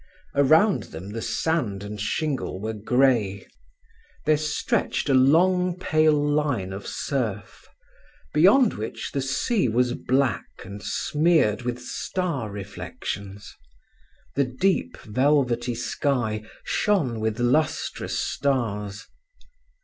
Around 0.33 0.85
them 0.85 1.11
the 1.11 1.21
sand 1.21 1.83
and 1.83 2.01
shingle 2.01 2.59
were 2.59 2.73
grey; 2.73 3.45
there 4.25 4.35
stretched 4.35 5.09
a 5.09 5.13
long 5.13 5.77
pale 5.77 6.17
line 6.19 6.73
of 6.73 6.87
surf, 6.87 7.67
beyond 8.33 8.73
which 8.73 9.11
the 9.11 9.21
sea 9.21 9.69
was 9.69 9.93
black 9.93 10.47
and 10.65 10.81
smeared 10.81 11.61
with 11.61 11.79
star 11.83 12.49
reflections. 12.49 13.55
The 14.33 14.45
deep, 14.45 14.97
velvety 15.01 15.75
sky 15.75 16.45
shone 16.63 17.19
with 17.19 17.37
lustrous 17.39 18.17
stars. 18.17 19.05